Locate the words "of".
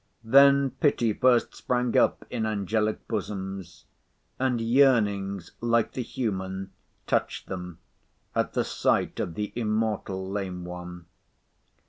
9.19-9.35